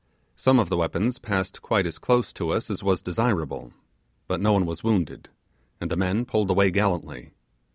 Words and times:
Some 0.35 0.57
of 0.57 0.69
the 0.69 0.77
weapons 0.77 1.19
passed 1.19 1.61
quite 1.61 1.85
as 1.85 1.99
close 1.99 2.33
to 2.33 2.49
us 2.49 2.71
as 2.71 2.81
was 2.81 3.03
desirable, 3.03 3.71
but 4.27 4.41
no 4.41 4.51
one 4.51 4.65
was 4.65 4.83
wounded, 4.83 5.29
and 5.79 5.91
the 5.91 5.95
men 5.95 6.25
pulled 6.25 6.49
away 6.49 6.71
gallantly. 6.71 7.33